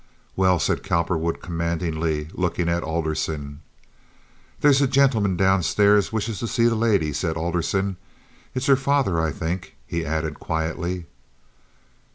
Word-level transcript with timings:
"Well," 0.35 0.57
said 0.57 0.81
Cowperwood, 0.81 1.43
commandingly, 1.43 2.29
looking 2.33 2.67
at 2.67 2.81
Alderson. 2.81 3.61
"There's 4.61 4.81
a 4.81 4.87
gentleman 4.87 5.37
down 5.37 5.61
stairs 5.61 6.11
wishes 6.11 6.39
to 6.39 6.47
see 6.47 6.65
the 6.65 6.73
lady," 6.73 7.13
said 7.13 7.37
Alderson. 7.37 7.97
"It's 8.55 8.65
her 8.65 8.75
father, 8.75 9.19
I 9.21 9.29
think," 9.29 9.75
he 9.85 10.03
added 10.03 10.39
quietly. 10.39 11.05